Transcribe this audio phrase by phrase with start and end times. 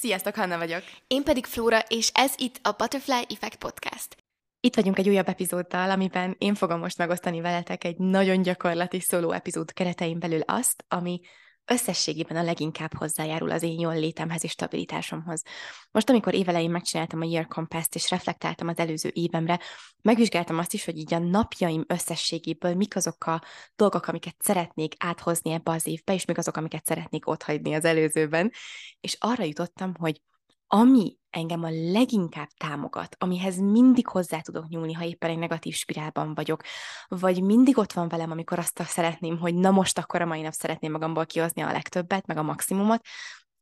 [0.00, 0.82] Sziasztok, Hanna vagyok.
[1.06, 4.16] Én pedig Flóra, és ez itt a Butterfly Effect Podcast.
[4.60, 9.30] Itt vagyunk egy újabb epizóddal, amiben én fogom most megosztani veletek egy nagyon gyakorlati szóló
[9.32, 11.20] epizód keretein belül azt, ami
[11.68, 15.42] összességében a leginkább hozzájárul az én jól létemhez és stabilitásomhoz.
[15.90, 19.60] Most, amikor évelején megcsináltam a Year Compass-t, és reflektáltam az előző évemre,
[20.02, 23.42] megvizsgáltam azt is, hogy így a napjaim összességéből mik azok a
[23.76, 28.52] dolgok, amiket szeretnék áthozni ebbe az évbe, és mik azok, amiket szeretnék otthagyni az előzőben,
[29.00, 30.20] és arra jutottam, hogy
[30.66, 36.34] ami engem a leginkább támogat, amihez mindig hozzá tudok nyúlni, ha éppen egy negatív spirálban
[36.34, 36.62] vagyok,
[37.08, 40.52] vagy mindig ott van velem, amikor azt szeretném, hogy na most akkor a mai nap
[40.52, 43.06] szeretném magamból kihozni a legtöbbet, meg a maximumot,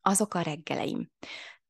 [0.00, 1.10] azok a reggeleim.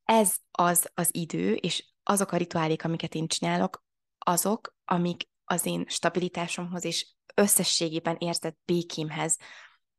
[0.04, 3.84] Ez az az idő, és azok a rituálék, amiket én csinálok,
[4.18, 9.36] azok, amik az én stabilitásomhoz és összességében érzett békémhez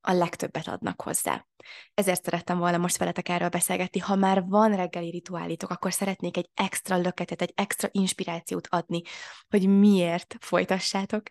[0.02, 1.48] a legtöbbet adnak hozzá.
[1.94, 4.00] Ezért szerettem volna most veletek erről beszélgetni.
[4.00, 9.02] Ha már van reggeli rituálitok, akkor szeretnék egy extra löketet, egy extra inspirációt adni,
[9.50, 11.24] hogy miért folytassátok.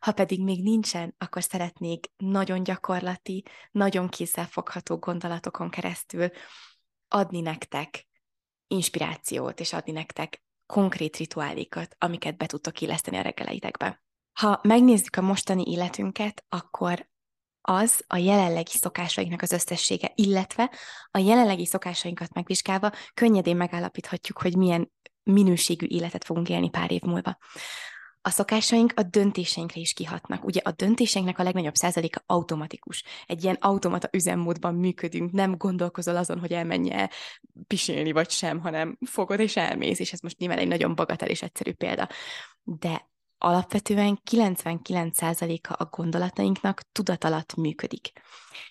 [0.00, 6.28] Ha pedig még nincsen, akkor szeretnék nagyon gyakorlati, nagyon kézzelfogható gondolatokon keresztül
[7.08, 8.08] adni nektek
[8.66, 14.02] inspirációt, és adni nektek konkrét rituálikat, amiket be tudtok illeszteni a reggeleitekbe.
[14.32, 17.09] Ha megnézzük a mostani életünket, akkor
[17.70, 20.70] az a jelenlegi szokásainknak az összessége, illetve
[21.10, 27.38] a jelenlegi szokásainkat megvizsgálva könnyedén megállapíthatjuk, hogy milyen minőségű életet fogunk élni pár év múlva.
[28.22, 30.44] A szokásaink a döntéseinkre is kihatnak.
[30.44, 33.04] Ugye a döntéseinknek a legnagyobb százaléka automatikus.
[33.26, 37.10] Egy ilyen automata üzemmódban működünk, nem gondolkozol azon, hogy elmenj el
[37.66, 41.42] pisélni vagy sem, hanem fogod és elmész, és ez most nyilván egy nagyon bagatel és
[41.42, 42.08] egyszerű példa.
[42.62, 43.10] De
[43.42, 48.12] alapvetően 99%-a a gondolatainknak tudatalatt működik.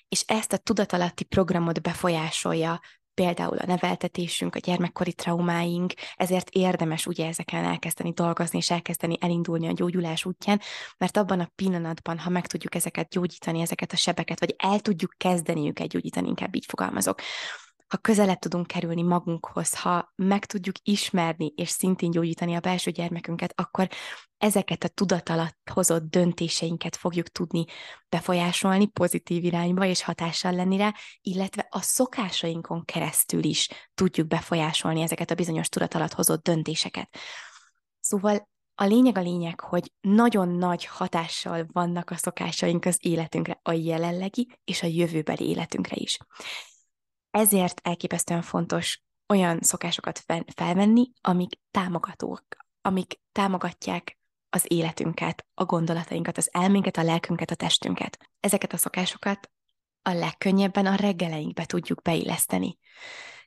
[0.10, 2.80] És ezt a tudatalatti programot befolyásolja
[3.14, 9.68] például a neveltetésünk, a gyermekkori traumáink, ezért érdemes ugye ezeken elkezdeni dolgozni, és elkezdeni elindulni
[9.68, 10.62] a gyógyulás útján,
[10.98, 15.14] mert abban a pillanatban, ha meg tudjuk ezeket gyógyítani, ezeket a sebeket, vagy el tudjuk
[15.18, 17.22] kezdeni őket gyógyítani, inkább így fogalmazok,
[17.90, 23.54] ha közelebb tudunk kerülni magunkhoz, ha meg tudjuk ismerni és szintén gyógyítani a belső gyermekünket,
[23.56, 23.88] akkor
[24.38, 25.32] ezeket a tudat
[25.72, 27.66] hozott döntéseinket fogjuk tudni
[28.10, 35.32] befolyásolni pozitív irányba és hatással lenni rá, illetve a szokásainkon keresztül is tudjuk befolyásolni ezeket
[35.32, 37.18] a bizonyos tudat hozott döntéseket.
[38.00, 43.72] Szóval a lényeg a lényeg, hogy nagyon nagy hatással vannak a szokásaink az életünkre, a
[43.72, 46.18] jelenlegi és a jövőbeli életünkre is.
[47.32, 50.24] Ezért elképesztően fontos olyan szokásokat
[50.56, 52.46] felvenni, amik támogatók,
[52.82, 54.18] amik támogatják
[54.50, 58.18] az életünket, a gondolatainkat, az elménket, a lelkünket, a testünket.
[58.40, 59.52] Ezeket a szokásokat
[60.02, 62.78] a legkönnyebben a reggeleinkbe tudjuk beilleszteni.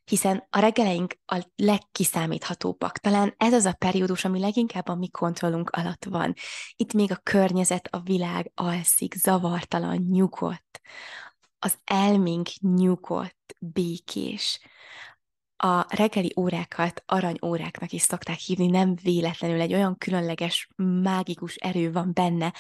[0.04, 2.99] Hiszen a reggeleink a legkiszámíthatóbbak.
[2.99, 6.34] Talán ez az a periódus, ami leginkább a mi kontrollunk alatt van.
[6.76, 10.81] Itt még a környezet, a világ alszik, zavartalan, nyugodt
[11.64, 14.60] az elménk nyugodt, békés.
[15.56, 20.68] A reggeli órákat aranyóráknak is szokták hívni, nem véletlenül egy olyan különleges,
[21.02, 22.54] mágikus erő van benne,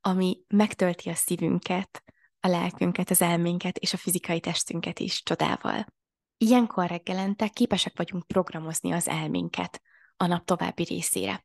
[0.00, 2.02] ami megtölti a szívünket,
[2.40, 5.86] a lelkünket, az elménket és a fizikai testünket is csodával.
[6.36, 9.82] Ilyenkor reggelente képesek vagyunk programozni az elménket
[10.16, 11.44] a nap további részére.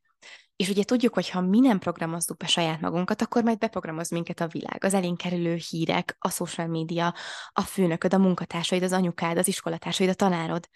[0.62, 4.40] És ugye tudjuk, hogy ha mi nem programozzuk be saját magunkat, akkor majd beprogramoz minket
[4.40, 7.14] a világ, az elénk kerülő hírek, a social media,
[7.52, 10.68] a főnököd, a munkatársaid, az anyukád, az iskolatársaid, a tanárod.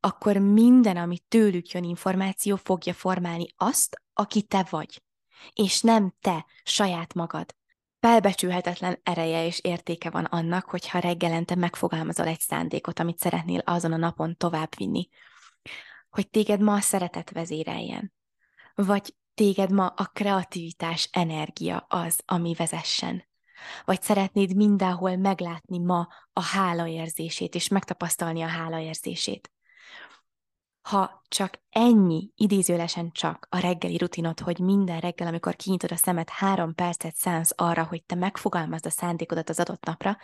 [0.00, 5.02] Akkor minden, ami tőlük jön információ, fogja formálni azt, aki te vagy.
[5.52, 7.54] És nem te, saját magad.
[8.00, 13.96] Felbecsülhetetlen ereje és értéke van annak, hogyha reggelente megfogalmazol egy szándékot, amit szeretnél azon a
[13.96, 15.08] napon továbbvinni.
[16.10, 18.14] Hogy téged ma a szeretet vezéreljen
[18.76, 23.24] vagy téged ma a kreativitás energia az, ami vezessen?
[23.84, 29.50] Vagy szeretnéd mindenhol meglátni ma a hálaérzését, és megtapasztalni a hálaérzését?
[30.82, 36.28] Ha csak ennyi, idézőlesen csak a reggeli rutinod, hogy minden reggel, amikor kinyitod a szemed,
[36.28, 40.16] három percet szánsz arra, hogy te megfogalmazd a szándékodat az adott napra,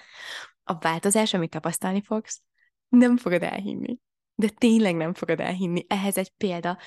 [0.65, 2.43] a változás, amit tapasztalni fogsz,
[2.88, 3.99] nem fogod elhinni.
[4.35, 5.85] De tényleg nem fogod elhinni.
[5.88, 6.79] Ehhez egy példa,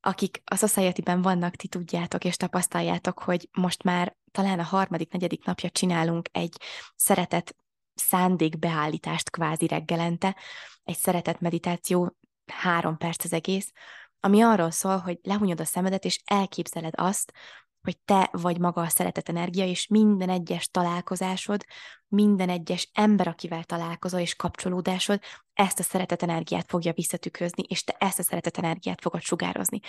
[0.00, 5.44] akik a society vannak, ti tudjátok és tapasztaljátok, hogy most már talán a harmadik, negyedik
[5.44, 6.60] napja csinálunk egy
[6.96, 7.56] szeretet
[7.94, 10.36] szándékbeállítást kvázi reggelente,
[10.84, 12.16] egy szeretet meditáció,
[12.46, 13.72] három perc az egész,
[14.20, 17.32] ami arról szól, hogy lehúnyod a szemedet, és elképzeled azt,
[17.82, 21.64] hogy te vagy maga a szeretet energia, és minden egyes találkozásod,
[22.08, 25.20] minden egyes ember, akivel találkozol és kapcsolódásod,
[25.52, 29.80] ezt a szeretet energiát fogja visszatükrözni, és te ezt a szeretet energiát fogod sugározni.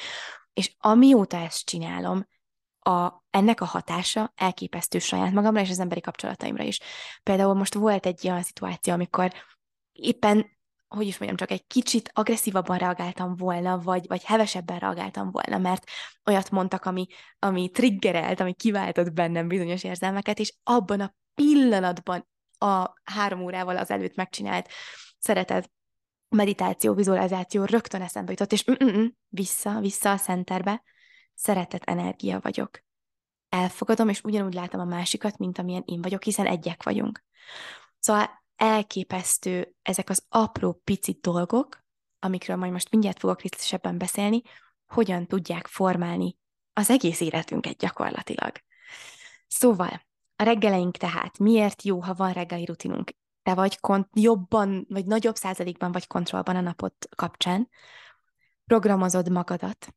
[0.53, 2.27] És amióta ezt csinálom,
[2.79, 6.79] a, ennek a hatása elképesztő saját magamra és az emberi kapcsolataimra is.
[7.23, 9.33] Például most volt egy olyan szituáció, amikor
[9.91, 10.59] éppen
[10.95, 15.89] hogy is mondjam, csak egy kicsit agresszívabban reagáltam volna, vagy, vagy hevesebben reagáltam volna, mert
[16.25, 17.07] olyat mondtak, ami,
[17.39, 22.27] ami triggerelt, ami kiváltott bennem bizonyos érzelmeket, és abban a pillanatban
[22.57, 24.69] a három órával az előtt megcsinált
[25.19, 25.71] szeretet,
[26.29, 28.65] meditáció, vizualizáció rögtön eszembe jutott, és
[29.27, 30.83] vissza, vissza a centerbe,
[31.33, 32.83] szeretet energia vagyok.
[33.49, 37.23] Elfogadom, és ugyanúgy látom a másikat, mint amilyen én vagyok, hiszen egyek vagyunk.
[37.99, 41.83] Szóval elképesztő ezek az apró pici dolgok,
[42.19, 44.41] amikről majd most mindjárt fogok részletesebben beszélni,
[44.85, 46.37] hogyan tudják formálni
[46.73, 48.51] az egész életünket gyakorlatilag.
[49.47, 50.05] Szóval,
[50.35, 53.11] a reggeleink tehát miért jó, ha van reggeli rutinunk?
[53.43, 57.69] Te vagy kont- jobban, vagy nagyobb százalékban vagy kontrollban a napot kapcsán,
[58.65, 59.95] programozod magadat,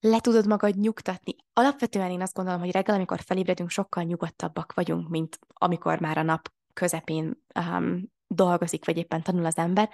[0.00, 1.36] le tudod magad nyugtatni.
[1.52, 6.22] Alapvetően én azt gondolom, hogy reggel, amikor felébredünk, sokkal nyugodtabbak vagyunk, mint amikor már a
[6.22, 9.90] nap közepén um, dolgozik, vagy éppen tanul az ember.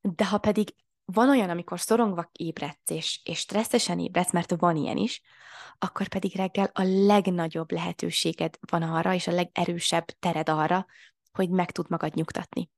[0.00, 4.96] De ha pedig van olyan, amikor szorongva ébredsz, és, és stresszesen ébredsz, mert van ilyen
[4.96, 5.22] is,
[5.78, 10.86] akkor pedig reggel a legnagyobb lehetőséged van arra, és a legerősebb tered arra,
[11.32, 12.70] hogy meg tud magad nyugtatni.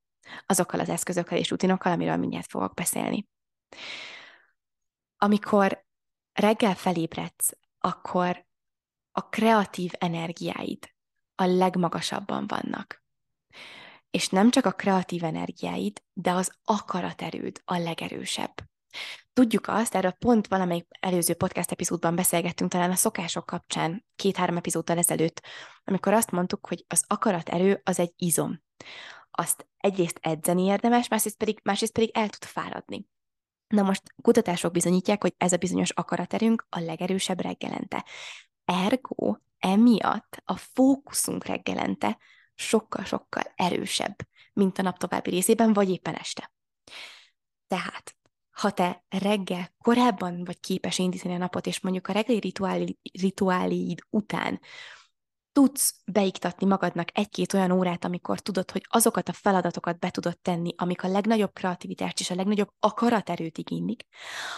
[0.47, 3.27] Azokkal az eszközökkel és rutinokkal, amiről mindjárt fogok beszélni.
[5.17, 5.85] Amikor
[6.33, 8.47] reggel felébredsz, akkor
[9.13, 10.91] a kreatív energiáid
[11.35, 13.03] a legmagasabban vannak
[14.11, 18.55] és nem csak a kreatív energiáid, de az akaraterőd a legerősebb.
[19.33, 24.99] Tudjuk azt, erről pont valamelyik előző podcast epizódban beszélgettünk, talán a szokások kapcsán, két-három epizóddal
[24.99, 25.43] ezelőtt,
[25.85, 28.63] amikor azt mondtuk, hogy az akaraterő az egy izom.
[29.31, 33.07] Azt egyrészt edzeni érdemes, másrészt pedig, másrészt pedig el tud fáradni.
[33.69, 38.05] Na most kutatások bizonyítják, hogy ez a bizonyos akaraterőnk a legerősebb reggelente.
[38.65, 42.19] Ergo, emiatt a fókuszunk reggelente
[42.59, 44.17] sokkal-sokkal erősebb,
[44.53, 46.53] mint a nap további részében, vagy éppen este.
[47.67, 48.17] Tehát,
[48.51, 53.99] ha te reggel korábban vagy képes indítani a napot, és mondjuk a reggeli rituáli, rituáliid
[54.11, 54.61] után
[55.53, 60.75] tudsz beiktatni magadnak egy-két olyan órát, amikor tudod, hogy azokat a feladatokat be tudod tenni,
[60.77, 64.07] amik a legnagyobb kreativitást és a legnagyobb akaraterőt igénylik,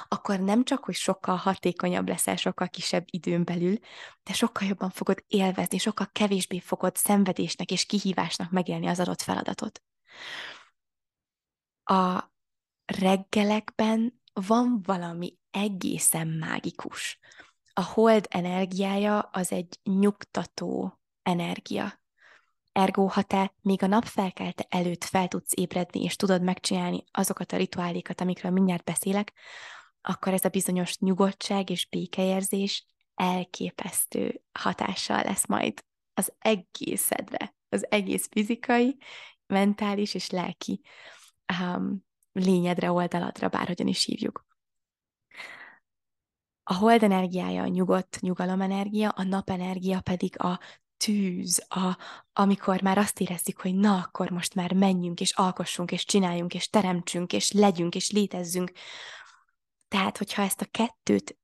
[0.08, 3.78] akkor nem csak, hogy sokkal hatékonyabb leszel sokkal kisebb időn belül,
[4.22, 9.82] de sokkal jobban fogod élvezni, sokkal kevésbé fogod szenvedésnek és kihívásnak megélni az adott feladatot.
[11.84, 12.30] A
[12.84, 17.18] reggelekben van valami egészen mágikus
[17.80, 22.00] a hold energiája az egy nyugtató energia.
[22.72, 27.52] Ergo, ha te még a nap felkelte előtt fel tudsz ébredni, és tudod megcsinálni azokat
[27.52, 29.32] a rituálékat, amikről mindjárt beszélek,
[30.00, 35.84] akkor ez a bizonyos nyugodtság és békeérzés elképesztő hatással lesz majd
[36.14, 38.96] az egészedre, az egész fizikai,
[39.46, 40.80] mentális és lelki
[41.60, 44.48] um, lényedre, oldaladra, bárhogyan is hívjuk.
[46.70, 50.60] A hold energiája a nyugodt nyugalomenergia, a napenergia pedig a
[50.96, 51.98] tűz, a,
[52.32, 56.68] amikor már azt érezzük, hogy na, akkor most már menjünk, és alkossunk, és csináljunk, és
[56.68, 58.72] teremtsünk, és legyünk, és létezzünk.
[59.88, 61.38] Tehát, hogyha ezt a kettőt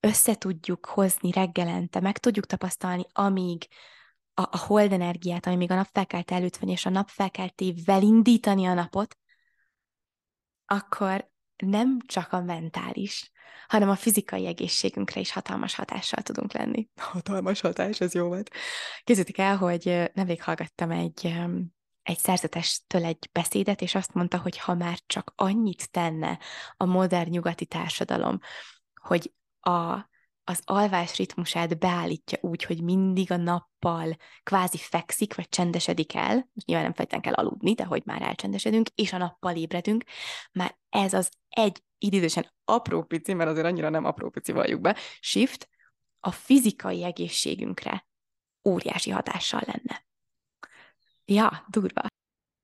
[0.00, 3.66] össze tudjuk hozni reggelente, meg tudjuk tapasztalni, amíg
[4.34, 8.74] a, a hold energiát, ami még a napfelkelt előtt van, és a napfelkeltével indítani a
[8.74, 9.18] napot,
[10.66, 11.31] akkor
[11.66, 13.30] nem csak a mentális,
[13.66, 16.88] hanem a fizikai egészségünkre is hatalmas hatással tudunk lenni.
[16.96, 18.50] Hatalmas hatás, ez jó volt.
[19.04, 21.34] Kézzétek el, hogy nemrég hallgattam egy,
[22.02, 26.38] egy szerzetestől egy beszédet, és azt mondta, hogy ha már csak annyit tenne
[26.76, 28.38] a modern nyugati társadalom,
[28.94, 30.10] hogy a
[30.44, 36.84] az alvás ritmusát beállítja úgy, hogy mindig a nappal kvázi fekszik, vagy csendesedik el, nyilván
[36.84, 40.04] nem feltétlenül kell aludni, de hogy már elcsendesedünk, és a nappal ébredünk,
[40.52, 44.96] már ez az egy idézősen apró pici, mert azért annyira nem apró pici valljuk be,
[45.20, 45.68] shift
[46.20, 48.06] a fizikai egészségünkre
[48.68, 50.06] óriási hatással lenne.
[51.24, 52.02] Ja, durva.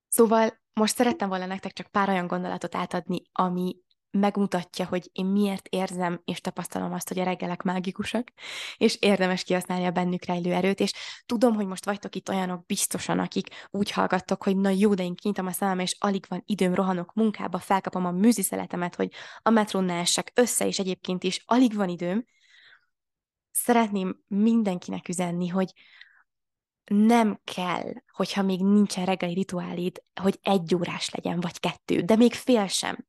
[0.09, 3.77] Szóval most szerettem volna nektek csak pár olyan gondolatot átadni, ami
[4.11, 8.33] megmutatja, hogy én miért érzem és tapasztalom azt, hogy a reggelek mágikusak,
[8.77, 10.93] és érdemes kihasználni a bennük rejlő erőt, és
[11.27, 15.15] tudom, hogy most vagytok itt olyanok biztosan, akik úgy hallgattok, hogy na jó, de én
[15.15, 19.13] kinyitom a szemem, és alig van időm, rohanok munkába, felkapom a műziszeletemet, hogy
[19.43, 22.25] a metrón ne essek össze, és egyébként is alig van időm.
[23.51, 25.73] szeretném mindenkinek üzenni, hogy
[26.85, 32.35] nem kell, hogyha még nincsen reggeli rituálid, hogy egy órás legyen, vagy kettő, de még
[32.35, 33.07] fél sem.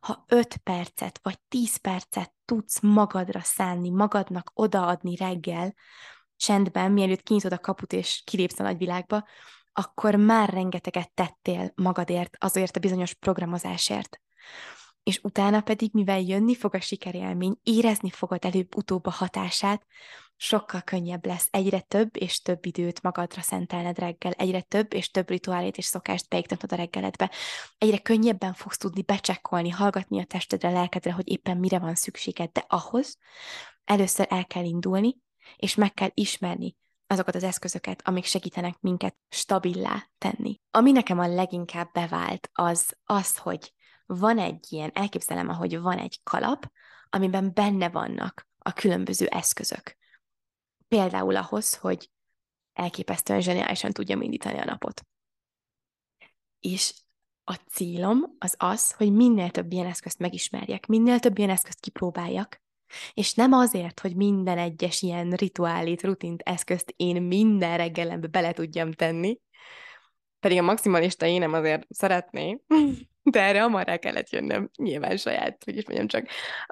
[0.00, 5.74] Ha öt percet, vagy tíz percet tudsz magadra szánni, magadnak odaadni reggel,
[6.36, 9.24] csendben, mielőtt kinyitod a kaput és kilépsz a nagyvilágba,
[9.72, 14.20] akkor már rengeteget tettél magadért, azért a bizonyos programozásért.
[15.02, 19.86] És utána pedig, mivel jönni fog a sikerélmény, érezni fogod előbb-utóbb a hatását,
[20.42, 25.28] sokkal könnyebb lesz egyre több és több időt magadra szentelned reggel, egyre több és több
[25.28, 27.30] rituálét és szokást beiktatod a reggeledbe.
[27.78, 32.64] Egyre könnyebben fogsz tudni becsekkolni, hallgatni a testedre, lelkedre, hogy éppen mire van szükséged, de
[32.68, 33.18] ahhoz
[33.84, 35.16] először el kell indulni,
[35.56, 40.60] és meg kell ismerni azokat az eszközöket, amik segítenek minket stabilá tenni.
[40.70, 43.74] Ami nekem a leginkább bevált, az az, hogy
[44.06, 46.70] van egy ilyen, elképzelem, ahogy van egy kalap,
[47.10, 49.98] amiben benne vannak a különböző eszközök.
[50.94, 52.10] Például ahhoz, hogy
[52.72, 55.06] elképesztően zseniálisan tudjam indítani a napot.
[56.60, 56.94] És
[57.44, 62.62] a célom az az, hogy minél több ilyen eszközt megismerjek, minél több ilyen eszközt kipróbáljak,
[63.14, 68.92] és nem azért, hogy minden egyes ilyen rituálét, rutint, eszközt én minden reggelembe bele tudjam
[68.92, 69.38] tenni,
[70.40, 72.60] pedig a maximalista énem azért szeretné,
[73.22, 76.26] de erre hamar rá kellett jönnöm, nyilván saját, hogy is mondjam csak,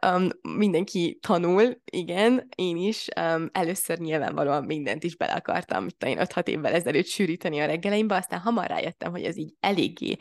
[0.07, 6.19] um, mindenki tanul, igen, én is, um, először nyilvánvalóan mindent is bele akartam, mit én
[6.21, 10.17] 5-6 évvel ezelőtt sűríteni a reggeleimbe, aztán hamar rájöttem, hogy ez így eléggé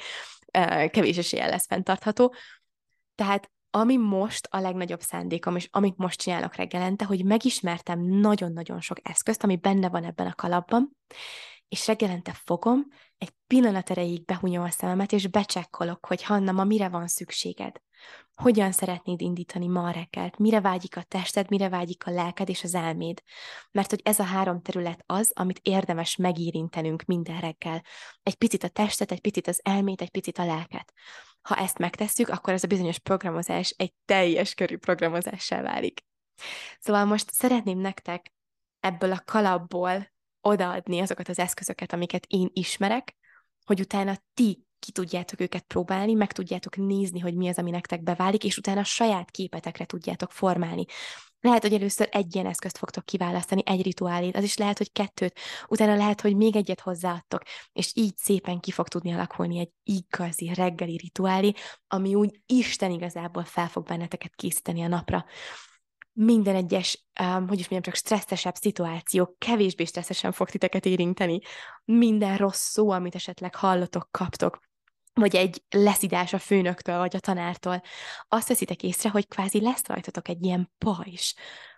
[0.57, 2.33] uh, kevés eséllyel lesz fenntartható,
[3.15, 8.97] tehát ami most a legnagyobb szándékom, és amit most csinálok reggelente, hogy megismertem nagyon-nagyon sok
[9.03, 10.97] eszközt, ami benne van ebben a kalapban,
[11.69, 16.89] és reggelente fogom, egy pillanat erejéig behunyom a szememet, és becsekkolok, hogy Hanna, ma mire
[16.89, 17.81] van szükséged?
[18.33, 20.37] Hogyan szeretnéd indítani ma a reggelt?
[20.37, 23.23] Mire vágyik a tested, mire vágyik a lelked és az elméd?
[23.71, 27.83] Mert hogy ez a három terület az, amit érdemes megérintenünk minden reggel.
[28.23, 30.93] Egy picit a testet, egy picit az elmét, egy picit a lelket.
[31.41, 36.05] Ha ezt megtesszük, akkor ez a bizonyos programozás egy teljes körű programozássá válik.
[36.79, 38.33] Szóval most szeretném nektek
[38.79, 40.15] ebből a kalapból
[40.47, 43.15] odaadni azokat az eszközöket, amiket én ismerek,
[43.65, 48.03] hogy utána ti ki tudjátok őket próbálni, meg tudjátok nézni, hogy mi az, ami nektek
[48.03, 50.85] beválik, és utána saját képetekre tudjátok formálni.
[51.39, 55.39] Lehet, hogy először egy ilyen eszközt fogtok kiválasztani, egy rituálét, az is lehet, hogy kettőt,
[55.67, 57.41] utána lehet, hogy még egyet hozzáadtok,
[57.73, 61.51] és így szépen ki fog tudni alakulni egy igazi reggeli rituálé,
[61.87, 65.25] ami úgy Isten igazából fel fog benneteket készíteni a napra
[66.19, 71.39] minden egyes, um, hogy is mondjam, csak stresszesebb szituáció kevésbé stresszesen fog titeket érinteni.
[71.85, 74.59] Minden rossz szó, amit esetleg hallotok, kaptok,
[75.13, 77.81] vagy egy leszidás a főnöktől, vagy a tanártól,
[78.27, 81.33] azt veszitek észre, hogy kvázi lesz rajtatok egy ilyen pajzs,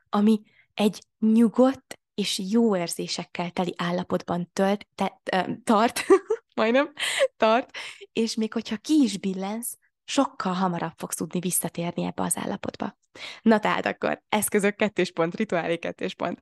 [0.09, 0.41] ami
[0.73, 5.21] egy nyugodt és jó érzésekkel teli állapotban tölt, te,
[5.63, 6.05] tart,
[6.55, 6.93] majdnem,
[7.37, 7.71] tart,
[8.13, 9.77] és még hogyha ki is billensz,
[10.09, 12.97] sokkal hamarabb fogsz tudni visszatérni ebbe az állapotba.
[13.41, 16.41] Na tehát akkor eszközök kettős pont, rituálé kettős pont.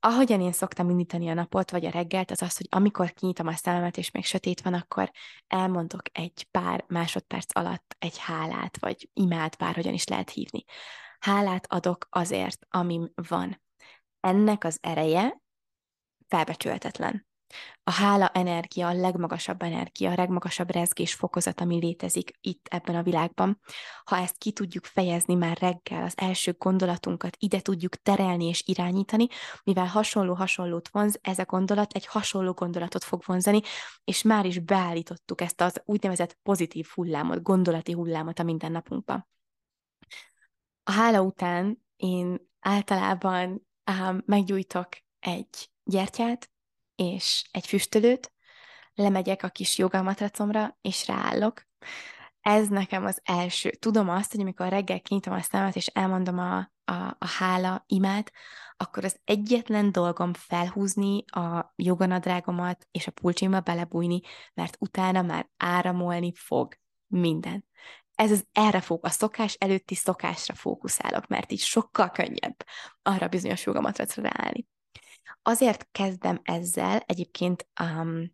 [0.00, 3.54] Ahogyan én szoktam indítani a napot, vagy a reggelt, az az, hogy amikor kinyitom a
[3.54, 5.10] szememet, és még sötét van, akkor
[5.46, 10.64] elmondok egy pár másodperc alatt egy hálát, vagy imád, bárhogyan is lehet hívni.
[11.18, 13.62] Hálát adok azért, amim van.
[14.20, 15.40] Ennek az ereje
[16.28, 17.26] felbecsülhetetlen.
[17.82, 23.02] A hála energia a legmagasabb energia, a legmagasabb rezgés fokozat, ami létezik itt ebben a
[23.02, 23.60] világban.
[24.04, 29.26] Ha ezt ki tudjuk fejezni már reggel, az első gondolatunkat ide tudjuk terelni és irányítani,
[29.64, 33.60] mivel hasonló-hasonlót vonz, ez a gondolat egy hasonló gondolatot fog vonzani,
[34.04, 39.28] és már is beállítottuk ezt az úgynevezett pozitív hullámot, gondolati hullámot a mindennapunkban.
[40.82, 46.51] A hála után én általában um, meggyújtok egy gyertyát,
[47.10, 48.32] és egy füstölőt,
[48.94, 51.66] lemegyek a kis jogamatracomra, és ráállok.
[52.40, 53.70] Ez nekem az első.
[53.70, 58.32] Tudom azt, hogy amikor reggel kinyitom a szemet, és elmondom a, a, a hála imát,
[58.76, 64.20] akkor az egyetlen dolgom felhúzni a joganadrágomat és a pulcsimba belebújni,
[64.54, 66.74] mert utána már áramolni fog
[67.06, 67.64] minden.
[68.14, 72.56] Ez az erre fog, a szokás előtti szokásra fókuszálok, mert így sokkal könnyebb
[73.02, 74.66] arra bizonyos jogamatracra ráállni.
[75.42, 78.32] Azért kezdem ezzel, egyébként um,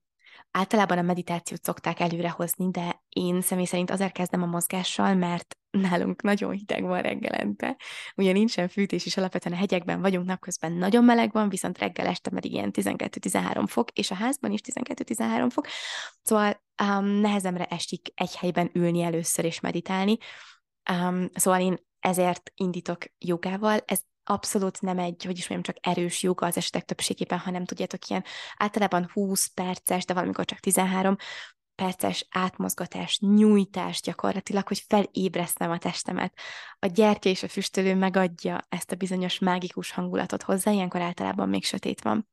[0.50, 6.22] általában a meditációt szokták előrehozni, de én személy szerint azért kezdem a mozgással, mert nálunk
[6.22, 7.76] nagyon hideg van reggelente.
[8.16, 12.30] Ugye nincsen fűtés, és alapvetően a hegyekben vagyunk, napközben nagyon meleg van, viszont reggel este
[12.30, 15.66] pedig ilyen 12-13 fok, és a házban is 12-13 fok.
[16.22, 20.16] Szóval um, nehezemre esik egy helyben ülni először és meditálni.
[20.92, 23.80] Um, szóval én ezért indítok jogával.
[23.84, 28.24] Ez abszolút nem egy, hogy is csak erős joga az esetek többségében, hanem tudjátok, ilyen
[28.56, 31.16] általában 20 perces, de valamikor csak 13
[31.74, 36.38] perces átmozgatás, nyújtás gyakorlatilag, hogy felébresztem a testemet.
[36.78, 41.64] A gyertya és a füstölő megadja ezt a bizonyos mágikus hangulatot hozzá, ilyenkor általában még
[41.64, 42.28] sötét van.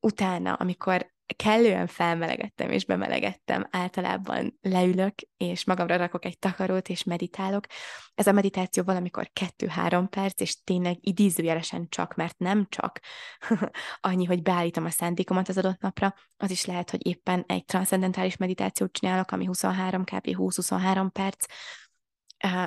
[0.00, 7.66] Utána, amikor kellően felmelegettem és bemelegettem, általában leülök, és magamra rakok egy takarót, és meditálok.
[8.14, 13.00] Ez a meditáció valamikor kettő-három perc, és tényleg idézőjelesen csak, mert nem csak
[14.00, 18.36] annyi, hogy beállítom a szándékomat az adott napra, az is lehet, hogy éppen egy transzendentális
[18.36, 20.26] meditációt csinálok, ami 23, kb.
[20.26, 21.46] 20-23 perc,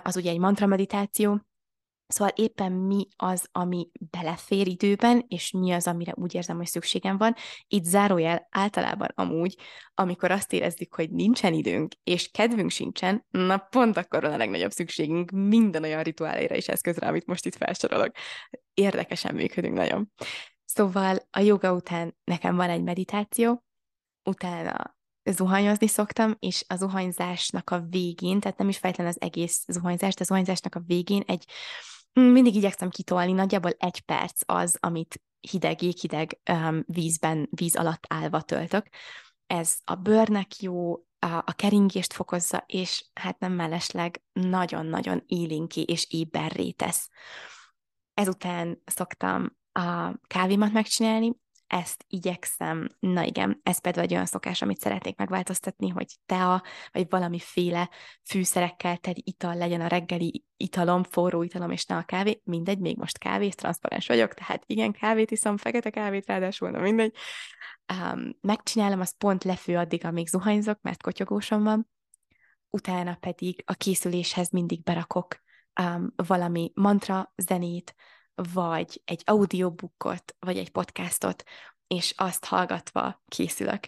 [0.04, 1.42] az ugye egy mantra meditáció,
[2.12, 7.18] Szóval éppen mi az, ami belefér időben, és mi az, amire úgy érzem, hogy szükségem
[7.18, 7.36] van.
[7.68, 9.58] Itt zárójel általában amúgy,
[9.94, 14.72] amikor azt érezzük, hogy nincsen időnk, és kedvünk sincsen, na pont akkor van a legnagyobb
[14.72, 18.12] szükségünk minden olyan rituálére és eszközre, amit most itt felsorolok.
[18.74, 20.12] Érdekesen működünk nagyon.
[20.66, 23.63] Szóval a joga után nekem van egy meditáció,
[24.24, 30.13] utána zuhanyozni szoktam, és a zuhanyzásnak a végén, tehát nem is fejtelen az egész zuhanyzás,
[30.13, 31.46] de a zuhanyzásnak a végén egy
[32.13, 38.42] mindig igyekszem kitolni, nagyjából egy perc az, amit hideg, jéghideg um, vízben, víz alatt állva
[38.42, 38.88] töltök.
[39.48, 46.06] Ez a bőrnek jó, a, a keringést fokozza, és hát nem mellesleg nagyon-nagyon élénki és
[46.10, 47.10] éberré tesz.
[48.13, 51.36] Ezután szoktam a kávémat megcsinálni,
[51.70, 57.06] ezt igyekszem, na igen, ez például egy olyan szokás, amit szeretnék megváltoztatni, hogy tea, vagy
[57.10, 57.90] valamiféle
[58.30, 62.98] fűszerekkel teli ital legyen a reggeli italom, forró italom, és ne a kávé, mindegy, még
[62.98, 67.16] most kávé, transzparens vagyok, tehát igen, kávét iszom, fekete kávét ráadásul, na mindegy.
[67.94, 71.90] Um, megcsinálom, azt pont lefő addig, amíg zuhanyzok, mert kotyogósom van,
[72.70, 75.36] utána pedig a készüléshez mindig berakok
[75.82, 77.96] um, valami mantra zenét,
[78.53, 81.43] vagy egy audiobookot, vagy egy podcastot,
[81.88, 83.79] és azt hallgatva készülök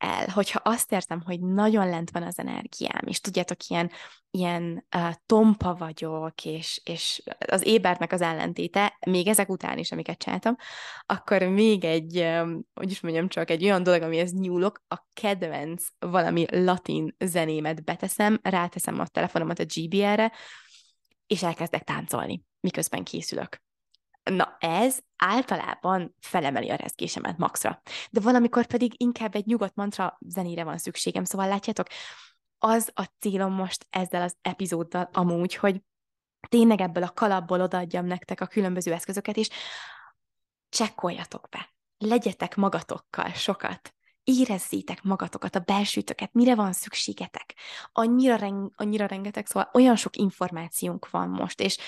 [0.00, 0.28] el.
[0.28, 3.90] Hogyha azt érzem, hogy nagyon lent van az energiám, és tudjátok, ilyen,
[4.30, 10.18] ilyen uh, tompa vagyok, és, és az ébernek az ellentéte, még ezek után is, amiket
[10.18, 10.56] csináltam,
[11.06, 15.86] akkor még egy, um, hogy is mondjam, csak egy olyan dolog, amihez nyúlok, a kedvenc
[15.98, 20.32] valami latin zenémet beteszem, ráteszem a telefonomat a GBR-re,
[21.26, 23.62] és elkezdek táncolni, miközben készülök.
[24.30, 27.82] Na ez általában felemeli a rezgésemet maxra.
[28.10, 31.24] De valamikor pedig inkább egy nyugodt mantra zenére van szükségem.
[31.24, 31.86] Szóval látjátok,
[32.58, 35.82] az a célom most ezzel az epizóddal amúgy, hogy
[36.48, 39.48] tényleg ebből a kalapból odaadjam nektek a különböző eszközöket, és
[40.68, 41.74] csekkoljatok be.
[41.98, 43.94] Legyetek magatokkal sokat.
[44.24, 47.54] Érezzétek magatokat, a belsőtöket, mire van szükségetek.
[47.92, 51.78] Annyira, reng, annyira rengeteg, szóval olyan sok információnk van most, és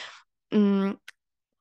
[0.56, 0.90] mm,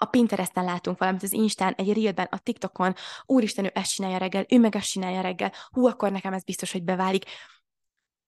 [0.02, 2.94] a Pinteresten látunk valamit, az Instán, egy Reelben, a TikTokon,
[3.26, 6.72] úristen, ő ezt csinálja reggel, ő meg ezt csinálja reggel, hú, akkor nekem ez biztos,
[6.72, 7.26] hogy beválik.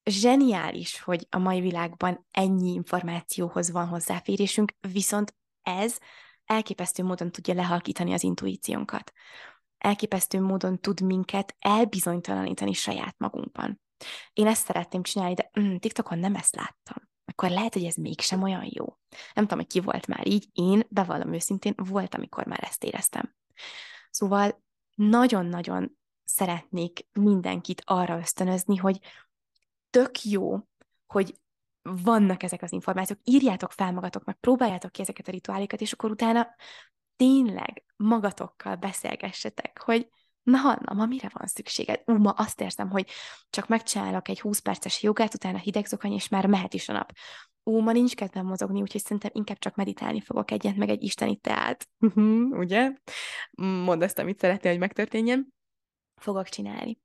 [0.03, 5.97] Zseniális, hogy a mai világban ennyi információhoz van hozzáférésünk, viszont ez
[6.45, 9.12] elképesztő módon tudja lehalkítani az intuíciónkat.
[9.77, 13.81] Elképesztő módon tud minket elbizonytalanítani saját magunkban.
[14.33, 18.43] Én ezt szeretném csinálni, de mm, TikTokon nem ezt láttam akkor lehet, hogy ez mégsem
[18.43, 18.86] olyan jó.
[19.33, 23.36] Nem tudom, hogy ki volt már így, én, bevallom őszintén, volt, amikor már ezt éreztem.
[24.09, 24.63] Szóval
[24.95, 28.99] nagyon-nagyon szeretnék mindenkit arra ösztönözni, hogy
[29.89, 30.59] tök jó,
[31.05, 31.36] hogy
[31.81, 36.55] vannak ezek az információk, írjátok fel magatoknak, próbáljátok ki ezeket a rituálékat, és akkor utána
[37.15, 40.09] tényleg magatokkal beszélgessetek, hogy
[40.43, 42.01] na Hanna, ma mire van szükséged?
[42.06, 43.10] Ú, ma azt érzem, hogy
[43.49, 47.12] csak megcsinálok egy 20 perces jogát, utána hideg zokony, és már mehet is a nap.
[47.63, 51.36] Ú, ma nincs kedvem mozogni, úgyhogy szerintem inkább csak meditálni fogok egyet, meg egy isteni
[51.36, 51.88] teát.
[52.49, 52.91] Ugye?
[53.86, 55.53] Mondd azt, amit szeretnél, hogy megtörténjen.
[56.21, 56.99] Fogok csinálni.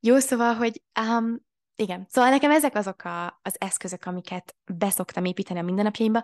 [0.00, 1.44] Jó, szóval, hogy um,
[1.76, 6.22] igen, szóval nekem ezek azok a, az eszközök, amiket beszoktam építeni a mindennapjaimba.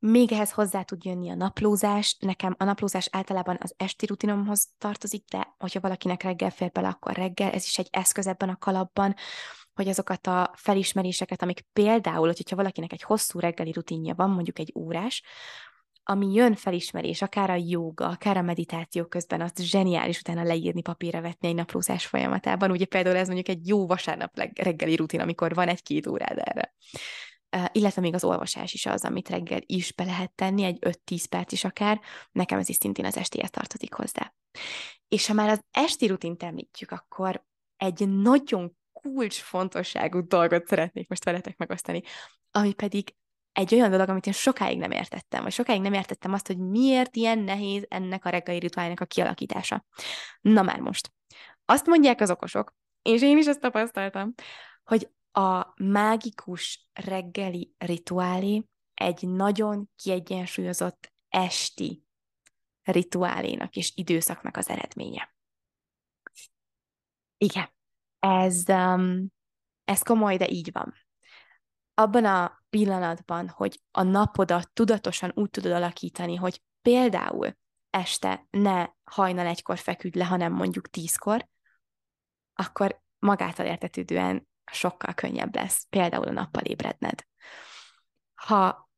[0.00, 2.16] Még ehhez hozzá tud jönni a naplózás.
[2.18, 7.14] Nekem a naplózás általában az esti rutinomhoz tartozik, de hogyha valakinek reggel fél bele, akkor
[7.14, 7.50] reggel.
[7.50, 9.14] Ez is egy eszköz ebben a kalapban,
[9.74, 14.72] hogy azokat a felismeréseket, amik például, hogyha valakinek egy hosszú reggeli rutinja van, mondjuk egy
[14.74, 15.22] órás,
[16.02, 21.20] ami jön felismerés, akár a jóga, akár a meditáció közben, azt zseniális utána leírni, papírra
[21.20, 22.70] vetni egy naplózás folyamatában.
[22.70, 26.74] Ugye például ez mondjuk egy jó vasárnap reggeli rutin, amikor van egy-két órád erre
[27.72, 31.52] illetve még az olvasás is az, amit reggel is be lehet tenni, egy 5-10 perc
[31.52, 32.00] is akár,
[32.32, 34.34] nekem ez is szintén az estéhez tartozik hozzá.
[35.08, 37.44] És ha már az esti rutint említjük, akkor
[37.76, 42.02] egy nagyon kulcsfontosságú dolgot szeretnék most veletek megosztani,
[42.50, 43.14] ami pedig
[43.52, 47.16] egy olyan dolog, amit én sokáig nem értettem, vagy sokáig nem értettem azt, hogy miért
[47.16, 49.84] ilyen nehéz ennek a reggeli rituálnak a kialakítása.
[50.40, 51.12] Na már most.
[51.64, 54.34] Azt mondják az okosok, és én is ezt tapasztaltam,
[54.84, 58.64] hogy a mágikus reggeli rituálé
[58.94, 62.04] egy nagyon kiegyensúlyozott esti
[62.82, 65.34] rituálénak és időszaknak az eredménye.
[67.36, 67.68] Igen,
[68.18, 69.32] ez, um,
[69.84, 70.94] ez komoly, de így van.
[71.94, 77.56] Abban a pillanatban, hogy a napodat tudatosan úgy tudod alakítani, hogy például
[77.90, 81.48] este ne hajnal egykor feküdj le, hanem mondjuk tízkor,
[82.54, 87.24] akkor magától értetődően sokkal könnyebb lesz például a nappal ébredned.
[88.34, 88.90] Ha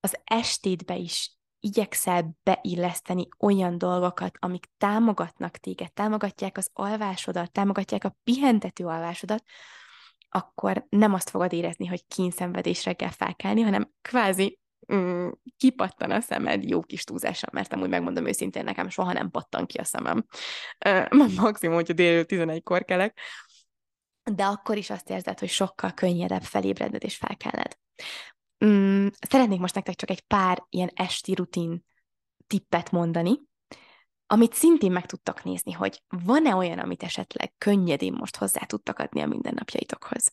[0.00, 8.16] az estétbe is igyekszel beilleszteni olyan dolgokat, amik támogatnak téged, támogatják az alvásodat, támogatják a
[8.24, 9.44] pihentető alvásodat,
[10.28, 14.58] akkor nem azt fogod érezni, hogy kínszenvedésre kell felkelni, hanem kvázi
[14.94, 19.66] mm, kipattan a szemed jó kis túlzással, mert amúgy megmondom őszintén, nekem soha nem pattan
[19.66, 20.26] ki a szemem.
[21.36, 23.20] Maximum, hogyha dél 11-kor kelek,
[24.32, 27.78] de akkor is azt érzed, hogy sokkal könnyedebb felébredned és felkelned.
[28.64, 31.84] Mm, szeretnék most nektek csak egy pár ilyen esti rutin
[32.46, 33.40] tippet mondani,
[34.26, 39.20] amit szintén meg tudtak nézni, hogy van-e olyan, amit esetleg könnyedén most hozzá tudtak adni
[39.20, 40.32] a mindennapjaitokhoz.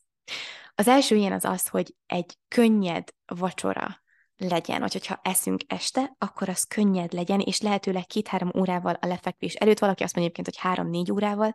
[0.76, 4.02] Az első ilyen az az, hogy egy könnyed vacsora
[4.38, 9.54] legyen, vagy hogyha eszünk este, akkor az könnyed legyen, és lehetőleg két-három órával a lefekvés
[9.54, 11.54] előtt, valaki azt mondja egyébként, hogy három-négy órával.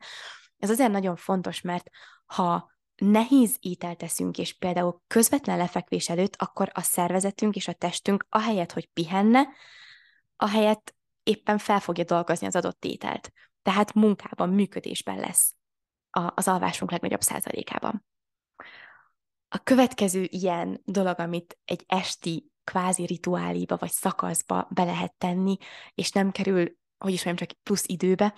[0.58, 1.90] Ez azért nagyon fontos, mert
[2.24, 8.26] ha nehéz ételt teszünk, és például közvetlen lefekvés előtt, akkor a szervezetünk és a testünk
[8.28, 9.48] ahelyett, hogy pihenne,
[10.36, 13.32] ahelyett éppen fel fogja dolgozni az adott ételt.
[13.62, 15.54] Tehát munkában, működésben lesz
[16.10, 18.06] az alvásunk legnagyobb százalékában.
[19.48, 25.56] A következő ilyen dolog, amit egy esti kvázi rituáliba vagy szakaszba be lehet tenni,
[25.94, 28.34] és nem kerül, hogy is mondjam, csak plusz időbe,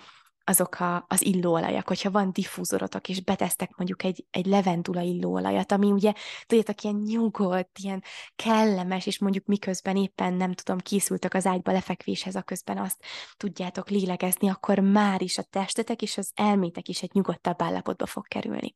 [0.49, 5.91] azok a, az illóolajak, hogyha van diffúzorotok, és betesztek mondjuk egy, egy levendula illóolajat, ami
[5.91, 6.13] ugye,
[6.45, 8.03] tudjátok, ilyen nyugodt, ilyen
[8.35, 13.03] kellemes, és mondjuk miközben éppen nem tudom, készültek az ágyba lefekvéshez, a közben azt
[13.37, 18.27] tudjátok lélegezni, akkor már is a testetek és az elmétek is egy nyugodtabb állapotba fog
[18.27, 18.75] kerülni.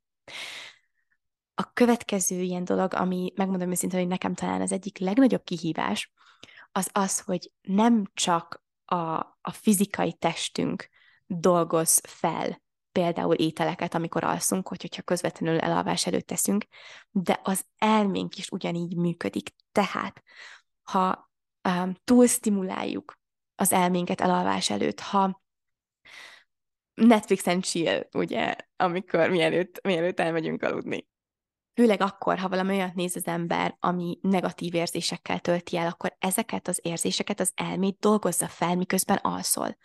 [1.56, 6.12] A következő ilyen dolog, ami megmondom őszintén, hogy nekem talán az egyik legnagyobb kihívás,
[6.72, 8.96] az az, hogy nem csak a,
[9.42, 10.92] a fizikai testünk
[11.28, 16.66] dolgoz fel például ételeket, amikor alszunk, hogy, hogyha közvetlenül elalvás előtt teszünk,
[17.12, 19.50] de az elménk is ugyanígy működik.
[19.72, 20.24] Tehát,
[20.82, 21.32] ha
[21.70, 23.20] um, túl stimuláljuk
[23.56, 25.42] az elménket elalvás előtt, ha
[26.94, 31.08] Netflix and chill, ugye, amikor mielőtt, mielőtt elmegyünk aludni.
[31.76, 36.68] Főleg akkor, ha valami olyat néz az ember, ami negatív érzésekkel tölti el, akkor ezeket
[36.68, 39.78] az érzéseket az elmét dolgozza fel, miközben alszol.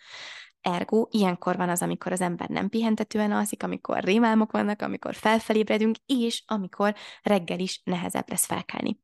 [0.61, 5.95] Ergo, ilyenkor van az, amikor az ember nem pihentetően alszik, amikor rémálmok vannak, amikor felfelébredünk,
[6.05, 8.99] és amikor reggel is nehezebb lesz felkelni.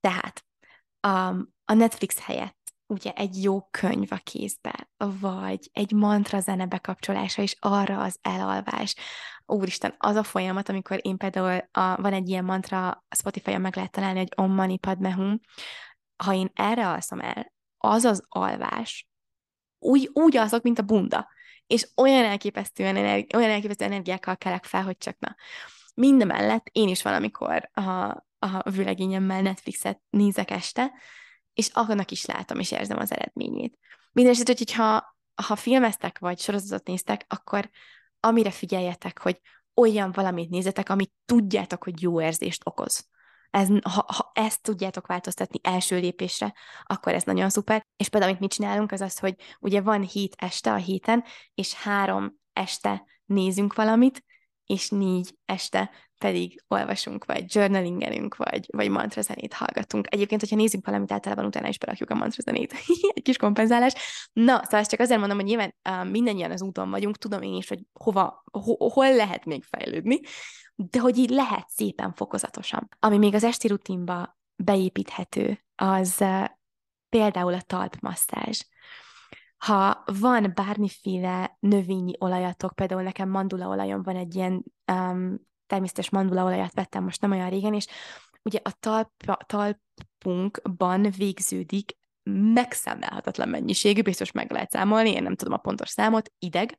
[0.00, 0.44] Tehát
[1.08, 7.42] um, a Netflix helyett ugye egy jó könyv a kézbe, vagy egy mantra zene bekapcsolása,
[7.42, 8.94] és arra az elalvás.
[9.46, 13.90] Úristen, az a folyamat, amikor én például a, van egy ilyen mantra, Spotify-on meg lehet
[13.90, 15.40] találni, hogy Om Mani Padme Hum,
[16.24, 19.08] ha én erre alszom el, az az alvás,
[19.86, 21.28] úgy, úgy alszok, mint a bunda.
[21.66, 25.36] És olyan elképesztően, energi- olyan elképesztő energiákkal kelek fel, hogy csak na.
[25.94, 27.82] Mindemellett én is valamikor a,
[28.38, 30.92] a vőlegényemmel Netflixet nézek este,
[31.54, 33.78] és annak is látom és érzem az eredményét.
[34.12, 37.70] Mindenesetre, hogyha ha filmeztek vagy sorozatot néztek, akkor
[38.20, 39.40] amire figyeljetek, hogy
[39.74, 43.08] olyan valamit nézetek, amit tudjátok, hogy jó érzést okoz
[43.50, 47.86] ez, ha, ha ezt tudjátok változtatni első lépésre, akkor ez nagyon szuper.
[47.96, 51.74] És például, amit mi csinálunk, az az, hogy ugye van hét este a héten, és
[51.74, 54.24] három este nézünk valamit,
[54.66, 60.06] és négy este pedig olvasunk, vagy journalingelünk, vagy, vagy mantrazenét hallgatunk.
[60.10, 62.72] Egyébként, hogyha nézzük valamit, általában utána is berakjuk a mantrazenét.
[63.14, 63.94] Egy kis kompenzálás.
[64.32, 67.54] Na, szóval ezt csak azért mondom, hogy nyilván uh, mindannyian az úton vagyunk, tudom én
[67.54, 70.20] is, hogy hova, ho, hol lehet még fejlődni,
[70.76, 72.88] de hogy így lehet szépen fokozatosan.
[73.00, 76.24] Ami még az esti rutinba beépíthető, az
[77.08, 78.60] például a talpmasszázs.
[79.56, 87.04] Ha van bármiféle növényi olajatok, például nekem mandulaolajom van egy ilyen um, természetes mandulaolajat vettem
[87.04, 87.86] most nem olyan régen, és
[88.42, 89.10] ugye a talp,
[89.46, 91.96] talpunkban végződik
[92.54, 96.78] megszámlálhatatlan mennyiségű, biztos meg lehet számolni, én nem tudom a pontos számot, ideg.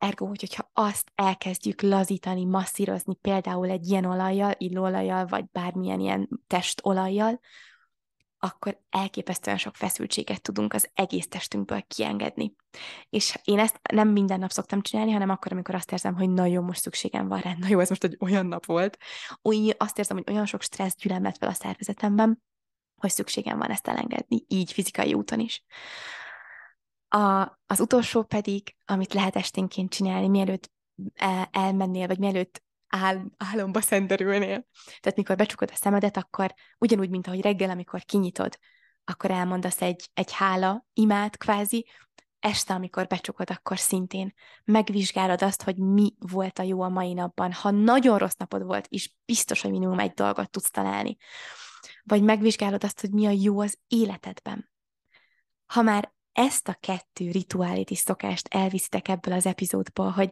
[0.00, 7.40] Ergo, hogyha azt elkezdjük lazítani, masszírozni például egy ilyen olajjal, illóolajjal, vagy bármilyen ilyen testolajjal,
[8.38, 12.54] akkor elképesztően sok feszültséget tudunk az egész testünkből kiengedni.
[13.10, 16.64] És én ezt nem minden nap szoktam csinálni, hanem akkor, amikor azt érzem, hogy nagyon
[16.64, 17.54] most szükségem van rá.
[17.68, 18.98] Na ez most egy olyan nap volt.
[19.42, 22.42] Úgy azt érzem, hogy olyan sok stressz gyülemlett fel a szervezetemben,
[22.96, 25.64] hogy szükségem van ezt elengedni, így fizikai úton is.
[27.12, 30.70] A, az utolsó pedig, amit lehet esténként csinálni, mielőtt
[31.14, 34.66] el, elmennél, vagy mielőtt áll, álomba szenderülnél.
[35.00, 38.58] Tehát mikor becsukod a szemedet, akkor ugyanúgy, mint ahogy reggel, amikor kinyitod,
[39.04, 41.86] akkor elmondasz egy, egy hála imát kvázi,
[42.40, 47.52] este, amikor becsukod, akkor szintén megvizsgálod azt, hogy mi volt a jó a mai napban.
[47.52, 51.16] Ha nagyon rossz napod volt, és biztos, hogy minimum egy dolgot tudsz találni.
[52.02, 54.70] Vagy megvizsgálod azt, hogy mi a jó az életedben.
[55.66, 60.30] Ha már ezt a kettő rituálét és szokást elviszitek ebből az epizódból, hogy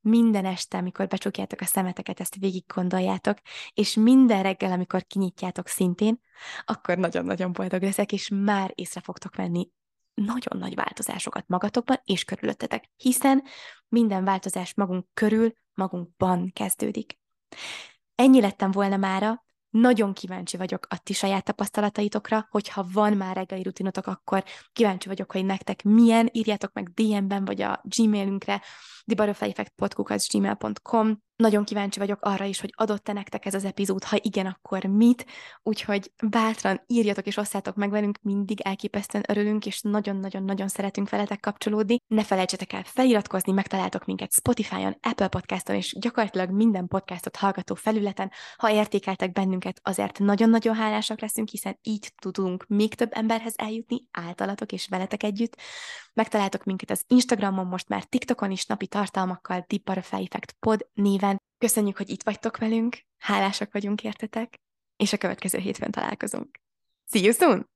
[0.00, 3.38] minden este, amikor becsukjátok a szemeteket, ezt végig gondoljátok,
[3.74, 6.20] és minden reggel, amikor kinyitjátok szintén,
[6.64, 9.70] akkor nagyon-nagyon boldog leszek, és már észre fogtok venni
[10.14, 13.42] nagyon nagy változásokat magatokban és körülöttetek, hiszen
[13.88, 17.18] minden változás magunk körül, magunkban kezdődik.
[18.14, 23.62] Ennyi lettem volna mára, nagyon kíváncsi vagyok a ti saját tapasztalataitokra, hogyha van már reggeli
[23.62, 28.62] rutinotok, akkor kíváncsi vagyok, hogy nektek milyen, írjátok meg DM-ben, vagy a Gmailünkre,
[29.04, 34.84] thebutterflyeffect.gmail.com nagyon kíváncsi vagyok arra is, hogy adott-e nektek ez az epizód, ha igen, akkor
[34.84, 35.26] mit,
[35.62, 41.96] úgyhogy bátran írjatok és osszátok meg velünk, mindig elképesztően örülünk, és nagyon-nagyon-nagyon szeretünk veletek kapcsolódni.
[42.06, 48.30] Ne felejtsetek el feliratkozni, megtaláltok minket Spotify-on, Apple Podcaston, és gyakorlatilag minden podcastot hallgató felületen.
[48.56, 54.72] Ha értékeltek bennünket, azért nagyon-nagyon hálásak leszünk, hiszen így tudunk még több emberhez eljutni, általatok
[54.72, 55.56] és veletek együtt.
[56.14, 60.02] Megtaláltok minket az Instagramon, most már TikTokon is napi tartalmakkal, Deep
[60.58, 60.86] pod
[61.22, 61.40] néven.
[61.58, 64.54] Köszönjük, hogy itt vagytok velünk, hálásak vagyunk értetek,
[64.96, 66.60] és a következő hétfőn találkozunk.
[67.10, 67.70] See you soon!